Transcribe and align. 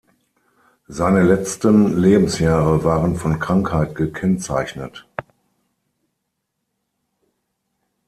Seine 0.87 1.21
letzten 1.21 1.95
Lebensjahre 2.01 2.83
waren 2.83 3.17
von 3.17 3.37
Krankheit 3.37 3.93
gekennzeichnet. 3.93 5.05